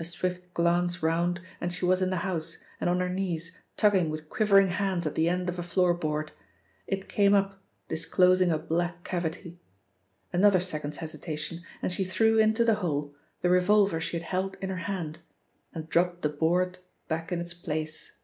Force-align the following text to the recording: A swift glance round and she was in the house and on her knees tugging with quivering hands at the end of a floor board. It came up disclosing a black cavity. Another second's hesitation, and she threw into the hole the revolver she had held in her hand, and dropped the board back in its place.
A 0.00 0.04
swift 0.04 0.52
glance 0.52 1.00
round 1.00 1.40
and 1.60 1.72
she 1.72 1.84
was 1.84 2.02
in 2.02 2.10
the 2.10 2.16
house 2.26 2.56
and 2.80 2.90
on 2.90 2.98
her 2.98 3.08
knees 3.08 3.62
tugging 3.76 4.10
with 4.10 4.28
quivering 4.28 4.70
hands 4.70 5.06
at 5.06 5.14
the 5.14 5.28
end 5.28 5.48
of 5.48 5.60
a 5.60 5.62
floor 5.62 5.94
board. 5.94 6.32
It 6.88 7.08
came 7.08 7.34
up 7.34 7.62
disclosing 7.86 8.50
a 8.50 8.58
black 8.58 9.04
cavity. 9.04 9.60
Another 10.32 10.58
second's 10.58 10.96
hesitation, 10.96 11.62
and 11.82 11.92
she 11.92 12.04
threw 12.04 12.36
into 12.36 12.64
the 12.64 12.74
hole 12.82 13.14
the 13.42 13.48
revolver 13.48 14.00
she 14.00 14.16
had 14.16 14.24
held 14.24 14.56
in 14.60 14.70
her 14.70 14.74
hand, 14.90 15.20
and 15.72 15.88
dropped 15.88 16.22
the 16.22 16.28
board 16.30 16.78
back 17.06 17.30
in 17.30 17.40
its 17.40 17.54
place. 17.54 18.18